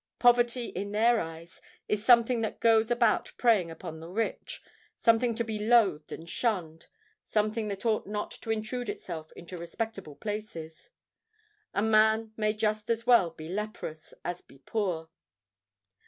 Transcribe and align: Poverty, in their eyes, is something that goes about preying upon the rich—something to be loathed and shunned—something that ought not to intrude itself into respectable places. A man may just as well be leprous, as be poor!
Poverty, 0.17 0.69
in 0.69 0.93
their 0.93 1.19
eyes, 1.19 1.61
is 1.87 2.03
something 2.03 2.41
that 2.41 2.59
goes 2.59 2.89
about 2.89 3.31
preying 3.37 3.69
upon 3.69 3.99
the 3.99 4.09
rich—something 4.09 5.35
to 5.35 5.43
be 5.43 5.59
loathed 5.59 6.11
and 6.11 6.27
shunned—something 6.27 7.67
that 7.67 7.85
ought 7.85 8.07
not 8.07 8.31
to 8.31 8.49
intrude 8.49 8.89
itself 8.89 9.31
into 9.33 9.59
respectable 9.59 10.15
places. 10.15 10.89
A 11.75 11.83
man 11.83 12.33
may 12.35 12.51
just 12.51 12.89
as 12.89 13.05
well 13.05 13.29
be 13.29 13.47
leprous, 13.47 14.15
as 14.25 14.41
be 14.41 14.57
poor! 14.65 15.07